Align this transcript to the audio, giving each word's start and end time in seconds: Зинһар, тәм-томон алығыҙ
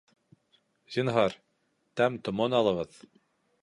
Зинһар, 0.95 1.37
тәм-томон 2.01 2.61
алығыҙ 2.63 3.03